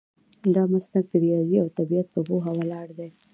[0.55, 3.09] دا مسلک د ریاضي او طبیعت په پوهه ولاړ دی.